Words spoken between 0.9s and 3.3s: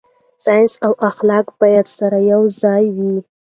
اخلاق باید سره یوځای وي.